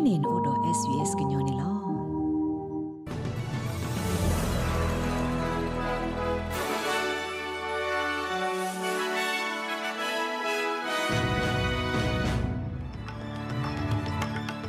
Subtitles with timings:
[0.00, 1.70] inin odo svs gnyone lo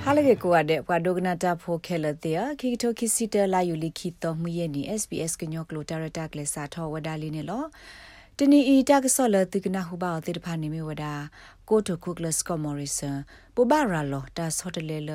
[0.04, 7.64] ဟာလေကိုရတဲ့ဘွာဒိုဂနာတာဖိုခဲလတဲ့ခိတိုခိစီတလာယူလီခိတော်မှုရဲ့နီ SBS ကညောကလိုတာရတာကလစာထောဝဒါလီနေလော
[8.38, 11.14] တနီအီတကဆောလတိကနာဟုဘာတေတဖာနေမီဝဒါ
[11.70, 13.18] ကိုတိုကုကလစကမော်ရီဆန်
[13.56, 15.12] ပူဘာရာလောတာဆော့တလေလ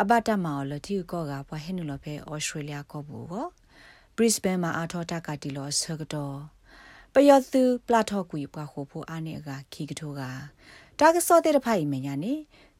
[0.00, 3.46] အဘတာမော်လတီကောကဘွာဟင်းနလောဖဲဩစတြေးလျကောဘူးကို
[4.16, 6.36] ဘရစ်ဘန်မှာအာထောတာကတီလောဆကတော့
[7.14, 10.22] ပယောသူပလာထော့ကွေပွားခိုဖိုအားနေကခီကထိုးက
[11.00, 12.32] တာကဆော့တဲ့တဖိုင်မညာနေ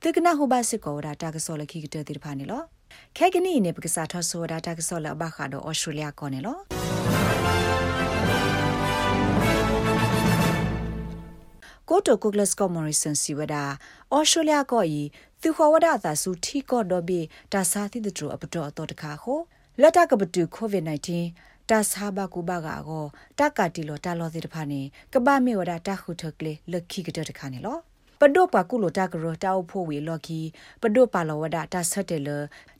[0.02, 2.62] တကနာဟိုဘစစ်ကောဒါတာကဆောလခိကတဲ့တိဖာနေလော
[3.16, 7.91] ခဲကနီနေပကစားထဆောဒါတာကဆောလဘခါဒိုဩစတြေးလျကောနေလော
[11.88, 13.64] ကိုတိုကိုဂလစကောမော်ရီဆန်စီဝဒါ
[14.14, 15.02] ဩစတြေးလျကောဤ
[15.42, 17.20] သူခေါ်ဝဒသာစုထီကောဒိုဘီ
[17.52, 19.38] တာစာတိတတူအပတော်အတော်တခါခို
[19.80, 20.84] လက်တကပတူကိုဗစ်
[21.28, 23.04] -19 တာစာဘကူဘကာကို
[23.38, 24.80] တက်ကတီလောတာလောစီတဖာနေ
[25.12, 27.78] ကပမေဝဒတာခုထကလေလက်ခိကတဲ့တခါနေလော
[28.24, 30.40] ပဒုပကုလိုတာကရတာအဖို့ဝေလော်ကီ
[30.82, 32.28] ပဒုပါလောဝဒတာဆက်တယ်လ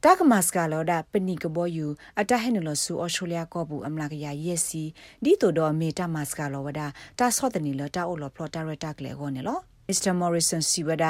[0.04, 1.86] တာကမတ်စကလောဒပနိကဘောယူ
[2.20, 4.82] အတဟဲနလဆူအော်စတြေးလျကောဘူးအမလာကရယက်စီ
[5.24, 6.80] ဒီတိုဒေါ်မေတာမတ်စကလောဝဒ
[7.18, 11.06] တာဆော့တနီလတာအိုလောပလော်တာရတာကလေဟောနေလောမစ္စတာမော်ရီဆန်စီဝဒ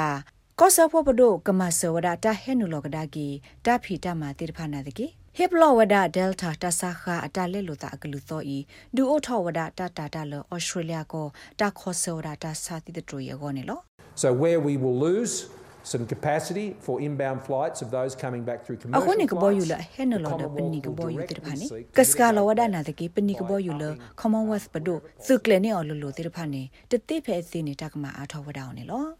[0.59, 3.27] ကောဆာဖို့ပဒုကမဆဝဒတာဟဲနလောကဒါကီ
[3.65, 8.57] တာဖီတာမာတိတဖာနာတကီဟစ်ဘလဝဒဒယ်တာတဆာခာအတလက်လိုတာအကလူသောဤ
[8.95, 9.65] ဒူအိုထောဝဒတာ
[9.97, 11.27] တာတာလောဩစတြေးလျကို
[11.59, 13.81] တာခောဆဝဒတာစာတိတတူယောနေလော
[14.15, 15.49] So where we will lose
[15.83, 19.13] some capacity for inbound flights of those coming back through commercial flights.
[19.13, 21.85] Ako ni ko boyu la hen lo da pni ko boyu tir phani.
[21.91, 25.01] Kaska lo wada na de ke pni ko boyu la Commonwealth pado.
[25.19, 26.69] Sukle ni olo lo tir phani.
[26.89, 29.15] Te te phe thi ni takma a thaw wada ne lo.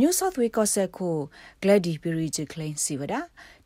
[0.00, 1.16] New South Wales ကဆက်ကို
[1.62, 3.14] Glady Piriji Claim စီဝဒ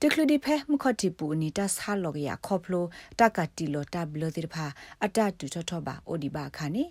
[0.00, 2.84] တကလဒီဖဲမခတိပူနီတဆာလောကရခေါပလို
[3.19, 4.66] တကတိလောတဘလတိဖာ
[5.04, 6.84] အတတူထထဘာအိုဒီဘာခါနီ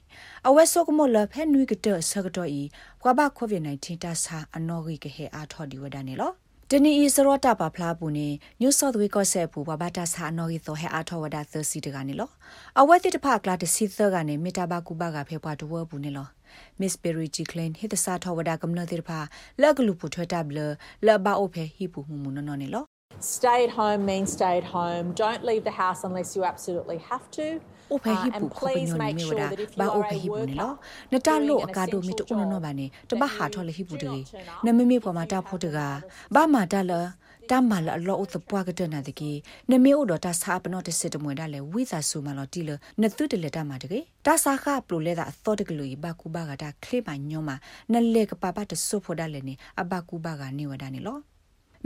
[0.47, 2.62] အဝဲဆောကမလဖဲနွိကတဆကတော့ဤ
[3.01, 6.31] ဘွာဘကိုဗစ် -19 တဆာအနော်ဂိကဟဲအားထော်ဒီဝဒနေလော
[6.72, 8.28] တနီဤစရောတာပါဖလားပူနေ
[8.62, 12.29] New South Wales ကဆက်ပူဘဘာတာဆာနော်ဂီသောဟဲအားထောဝဒါသစီတကနေလော
[12.79, 16.29] အဝဲတိတဖကလာတစီသကနေမီတာဘကူဘကဖဲပွားတဝဘူးနေလော
[16.81, 19.19] Miss Berry Jiclin ဟိတစာထောဝဒါကမ္နတိဖာ
[19.61, 20.59] လက်ကလူပူထွဲတာဘလ
[21.07, 22.85] လဘအိုဖဲဟိပူမှုမှုနော်နေလော
[23.35, 25.06] Stay at home means stay at home.
[25.23, 27.47] Don't leave the house unless you absolutely have to.
[27.91, 29.47] အိုဖဲဟိပူခေါပညောနေမီဝဒါ
[29.79, 30.72] ဘာအိုဖဲဟိပူနေလော
[31.13, 34.13] နတာလို့အကာဒိုမီတူနော်ဘာနေတပတ်ဟာထော်လေဟိပူတေ
[34.66, 35.23] နမမီပေါ်မှာ
[37.50, 39.31] တာဖို့တကဘာမာတာလတမလာလောဥတပွားကတဲ့နာတကေ
[39.72, 42.69] နမေဥဒတာစာပနောတစစ်တမွေဒါလေဝိသာဆူမလောတီလ
[43.01, 47.50] နတုတလေတာမာတကေတာစာခပလိုလေတာအသောတကလူဘကူဘာကတာခလေပါညောမ
[47.91, 51.17] နလေကပပတဆုဖို့ဒါလေနေအဘကူဘာကနေဝဒါနေလော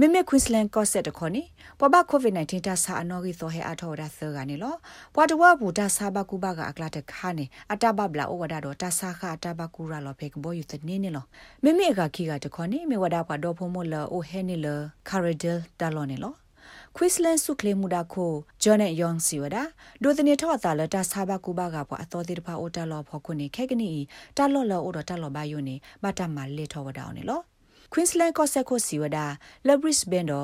[0.02, 1.44] မမေကွင်းစလန်ကော့ဆက်တခေါနေ
[1.80, 4.76] ပပကိုဗစ် -19 တာစာအနော်ကြီးသောဟဲအထောဒါသကနေလော
[5.16, 11.26] ပွာတဝဘူတာစာဘကူဘကအကလာတခါနေအတဘဘလာဩဝဒါတော့တာစာခအတဘကူရာလောဖေကဘောယူတနေနေလော
[11.64, 16.34] မမေအကခီကတခေါနေမေဝဒါပွာတော့ဖုံမလောအိုဟဲနေလောကာရဒယ်တာလောနေလော
[16.96, 18.32] ခွစ်လန်စုကလေမူဒါခို
[18.64, 19.64] ဂျွန်နဲ့ယောင်စီဝဒါ
[20.04, 23.90] ဒိုတနေထော့တာလတာဆာဘကူဘကပွားအတော်တိတဖာအိုတာလောဖော်ခုနေခဲကနီ
[24.38, 27.42] တာလောလောအိုတော့တာလောဘယုန်နေမတာမလေထော်ဝဒါအောင်နေလော
[27.92, 29.26] Queensland ကဆက်ကိုစီဝဒါ
[29.68, 30.42] Labris Bendo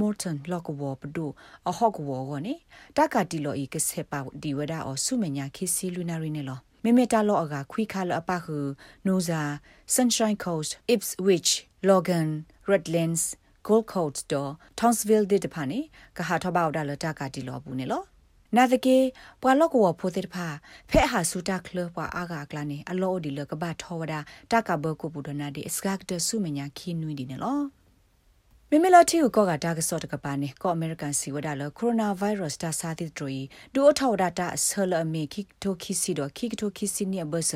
[0.00, 1.26] Morton Lockwo ပဒု
[1.68, 2.54] အဟော့ကဝကိုနေ
[2.96, 8.58] တကတီလောဤကဆက်ပါဒီဝဒါအဆုမညာခိစီလူနာရီနေလောမေမေတာလောအကခွိခါလအပခု
[9.06, 9.40] နိုဇာ
[9.94, 11.50] Sunshine Coast Ipswich
[11.88, 12.28] Logan
[12.70, 13.22] Redlands
[13.66, 15.80] Gold Coast တော့ Townsville တဲ့တဖာနေ
[16.16, 18.02] ကဟာထဘောက်ဒါလတကတီလောဘူးနေလော
[18.56, 18.96] နာတကေ
[19.42, 20.46] ပွာလော့ကောဖိုတေတဖာ
[20.90, 24.14] ဖဲဟာဆူတာကလပွာအာဂါကလာနေအလောဒီလကဘာထောဝဒ
[24.52, 27.60] တကဘကုပူဒနာဒီစကကတဆုမညာခီနွီဒီနေလော
[28.70, 33.40] မမလာတီကိုကတာကစော့တကပါနေကောအမေရိကန်စီဝဒါလကိုရိုနာဗိုင်းရပ်စ်တာစာတိဒရီ
[33.74, 37.52] ဒူအထောဒတာဆလအမေခိတိုခိစီဒိုခိတိုခိစီနီဘဆ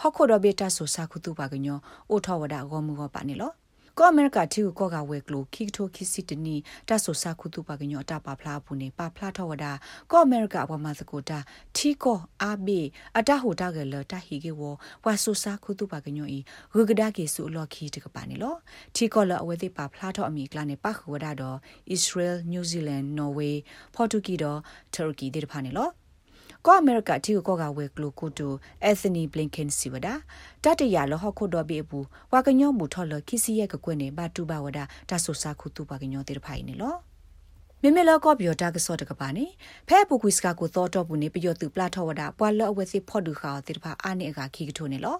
[0.00, 1.78] ဟခုဒဘေတာဆိုစာခုတူပါကညို
[2.10, 3.52] အိုထောဝဒါဂောမူဟပါနေလော
[4.00, 6.56] ကောအမေရိကတီကိုကဝဲကလိုခိကတိုခိစီတနီ
[6.88, 9.72] တဆိုစာခုတုပကညောတာပါဖလားဘူးနေပါဖလားထောဝဒါ
[10.10, 11.38] ကောအမေရိကအဝမစကိုတာ
[11.76, 12.80] ထီကိုအာဘီ
[13.18, 14.62] အတဟိုတာကလတာဟီကေဝ
[15.04, 18.54] ဝါဆိုစာခုတုပကညောဤဂဂဒကေဆူလော်ခီတကပါနေလော
[18.94, 21.58] ထီကိုလအဝဲတိပါဖလားထောအမီကလာနေပါခဝဒါတော့
[21.94, 23.56] Israel New Zealand Norway
[23.96, 24.60] Portugal တော့
[24.94, 25.88] Turkey တေတဖာနေလော
[26.66, 28.52] ကောအမေရိကတီကိုကဝဲကလိုကိုတို
[28.84, 30.14] အက်သနီဘလင်ကန်စီဝဒါ
[30.64, 36.94] တတရလဟခုဒဘေဘူးဝါကညောမူထော်လခိစီယကကွနေဘာတူဘာဝဒါတဆူစာခုတူပါကညောတေဖိုင်နေလော
[37.82, 39.44] မေမေလောကောပြောတာကစောတကပါနေ
[39.88, 45.16] ဖဲပူကွီစကကိုသောတော့ဘူးနေပယောသူပလာထောဝဒပွာလောအဝဲစီဖော့ဒူခါတိတဖာအာနေအခါခီကထိုနေလော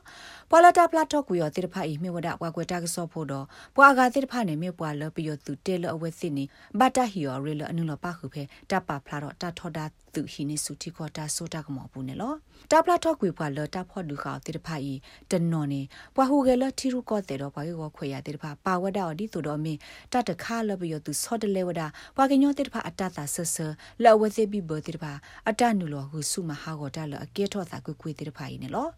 [0.50, 3.44] ပွာလာတာပလာထောကူယောတိတဖာဤမေဝဒပွာကွယ်တာကစောဖို့တော့
[3.76, 6.44] ပွာကတိတဖာနေမေပွာလောပယောသူတဲလောအဝဲစီနေ
[6.78, 12.34] ဘတ်တာဟီယောရေလောအနုလောပါခုဖဲတပဖလာတော့တထောဒါသူဟီနေစုတီခေါ်တာဆိုတာကမောဘူးနေလော
[12.70, 14.94] တပလာထောကွေပွာလောတဖော့ဒူခါတိတဖာဤ
[15.30, 15.82] တနော်နေ
[16.14, 19.78] ပွာဟူကလောထီရူကောတဲ့တော့ပွာရောခွေရတိတဖာပါဝဒအော်ဒီသူတော်မင်း
[20.12, 21.82] တတခါလောပယောသူစောတလေဝဒ
[22.16, 23.56] ပွာကညောတိတဖာအတတာဆဆ
[24.04, 25.12] လောဝသေဘီဘတိတပါ
[25.48, 28.90] အတနုလောဟုစုမဟာဂောတလအကေထောသာကွကွေတိတဖာရင်နော်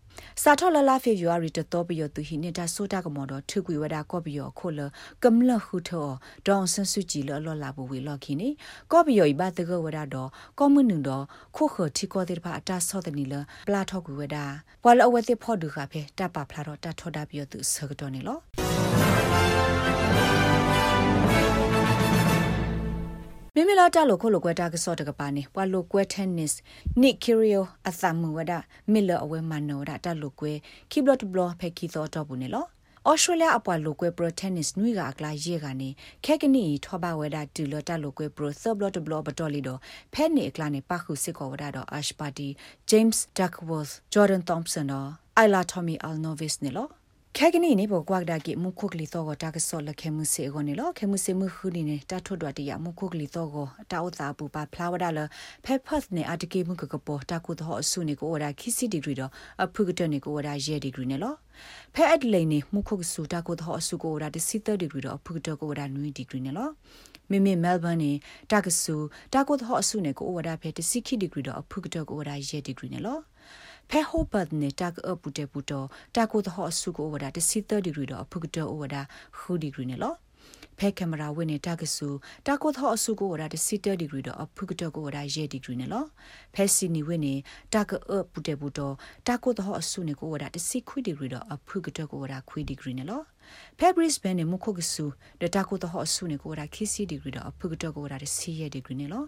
[0.43, 4.81] စာထောလလာဖေဗူရီတတော်ပီယသူဟိနေတာဆိုတာကမော်တော့ထုကွေဝဒကောပီယောခိုလ
[5.23, 6.09] ကမ္လဟုထော
[6.47, 8.49] ဒေါန်ဆန်စုကြည်လောလောလာဘူဝေလော်ခိနေ
[8.93, 10.29] ကောပီယောဤဘတကဝဒတော့
[10.59, 11.25] ကောမနုံတော့
[11.57, 13.35] ခိုခတီကောတိတဖာအတဆောတဲ့နီလ
[13.67, 14.37] ပလာထောကွေဝဒ
[14.83, 18.39] ဘွာလအဝသေဖော့ဒူခါဖေတပဖလာတော့တထောဒါပီယသူဆကတော့နေလော
[23.61, 26.53] မိမိလာတလို့ခိုလိုကွဲတာကစောတကပါနေဝါလိုကွဲ tennis
[27.03, 28.53] nick kirio အသမဝဒ
[28.93, 30.53] မီလာအဝဲမနောဒတလို့ကွဲ
[30.91, 32.67] keyboard block ဖဲခီသောတော့ဘူးနေလော
[33.09, 35.91] ဩစတြေးလျအပွားလိုကွဲ pro tennis နွေကအကလာရေကနေ
[36.25, 39.79] ခဲကနီထောပါဝဲတာတူလတလိုကွဲ pro sub lot block ဘတော်လီတော့
[40.15, 42.49] ဖဲနေအကလာနေပခုစစ်ကောဝဒတော့ ash party
[42.91, 45.09] james duckworth jordan thompson တော့
[45.43, 46.89] ila tommy alnovis နေလော
[47.41, 55.21] ခဲကနီနေဘောကွာဒါကိမုခုကလီတော့တာကဆောလခဲမှုစေကိုနေလောခဲမှုစေမှုခူနေနေတာထွတ်တော်တရမုခုကလီတော့ကိုတာဥသာပူပါဖလာဝဒါလ
[55.65, 59.31] ဖက်ဖတ်နေအတကေမှုကကပေါ်တာကုတော့အဆုနေကိုဝဒါခိစီဒီဂရီတော့
[59.65, 61.35] အဖုကတနေကိုဝဒါရဲဒီဂရီနေလော
[61.95, 66.69] ဖဲအက်ဒလိန်နေမှုခုကဆူတာကုတော့အဆုကိုဝဒါတစီသဒီဂရီတော့အဖုကတကိုဝဒါနွီဒီဂရီနေလော
[67.31, 68.13] မိမိမဲလ်ဘန်နေ
[68.51, 68.95] တာကဆူ
[69.35, 73.19] တာကုတော့အဆုနေကိုဝဒါဖဲတစီခိဒီဂရီတော့အဖုကတကိုဝဒါရဲဒီဂရီနေလော
[73.91, 75.87] ဖဲဟိုပတ်နေတာကအပူတေပူတော့
[76.17, 78.97] တာကိုတော့အဆုကိုဝဒတစီ30ဒီဂရီတော့ဖုကတော့ဝဒ
[79.37, 80.15] ခူဒီဂရီနဲ့လော
[80.79, 82.09] ဖဲကင်မရာဝင်းနေတာကဆူ
[82.47, 86.05] တာကိုတော့အဆုကိုဝဒတစီ30ဒီဂရီတော့ဖုကတော့ကိုဝဒရဲဒီဂရီနဲ့လော
[86.55, 87.35] ဖဲစီနီဝင်းနေ
[87.75, 88.95] တာကအပူတေပူတော့
[89.27, 93.23] တာကိုတော့အဆုနေကိုဝဒတစီခွီဒီဂရီတော့ဖုကတော့ကိုဝဒခွီဒီဂရီနဲ့လော
[93.79, 95.05] ဖဲဘရစ်ဘန်နေမခုကဆူ
[95.41, 99.25] ဒတာကိုတော့အဆုနေကိုဝဒခီစီဒီဂရီတော့ဖုကတော့ကိုဝဒတစီရဲဒီဂရီနဲ့လော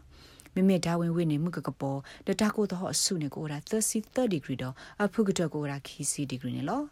[0.55, 6.83] မိမိဒါဝင်ဝိနေမှုကကပေါ်တတကိုတော့အဆုနေကိုရာ30 degree တော့အဖုကတကိုရာခီစီ degree နေလော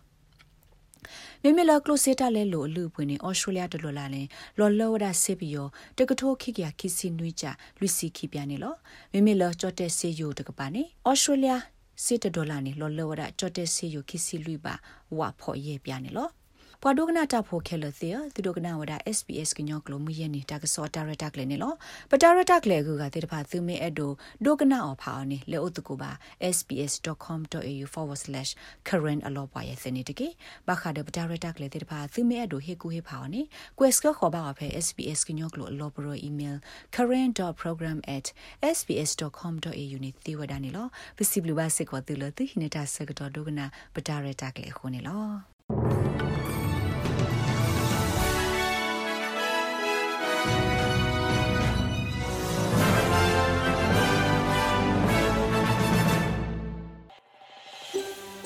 [1.43, 4.23] မိမိလာကလိုစေတာလဲလို့အလူပွင့်နေဩစတြေးလျတလော်လာလဲ
[4.59, 5.67] လော်လော်ဒါဆေပီယော
[5.99, 7.45] တကထိုးခိကရခီစီနွိကြ
[7.81, 8.75] လူစီခိပြနေလော
[9.13, 11.53] မိမိလာကြော့တဲ့ဆေယိုတကပါနေဩစတြေးလျ
[12.05, 14.75] စစ်ဒေါ်လာနေလော်လော်ဒါကြော့တဲ့ဆေယိုခီစီလူပါ
[15.19, 16.29] ဝါဖော်ရဲပြနေလော
[16.83, 21.75] ပဝဒုကနာတာဖိုခဲလသေသူဒုကနာဝဒ SPS ကညောကလိုမူယနေတကစောတာရတက်လေနေလော
[22.11, 24.13] ပတာရတက်လေကူကတေတဖာသူမေအဒို
[24.45, 26.11] ဒုကနာအဖောင်းနေလေဥတကူပါ
[26.57, 30.29] sps.com.au/current အလောပါရဲ့စနေတကေ
[30.69, 33.43] ဘခါဒပတာရတက်လေတေတဖာသူမေအဒိုဟေကူဟေဖောင်းနေ
[33.79, 36.57] quest ကခေါ်ပါအဖေ SPS ကညောကလိုအလောပရို email
[36.97, 40.87] current.program@sps.com.au နေသေဝဒနေလော
[41.17, 45.25] ပစီဘလူပါစစ်ကောတူလသူဟိနေတာစကတော့ဒုကနာပတာရတက်လေခုနေလော